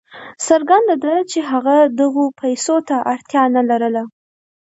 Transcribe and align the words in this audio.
څرګنده 0.47 0.95
ده 1.03 1.15
چې 1.31 1.39
هغه 1.51 1.75
دغو 1.99 2.25
پیسو 2.41 2.75
ته 2.87 2.95
اړتیا 3.13 3.43
نه 3.55 3.61
لرله. 3.69 4.03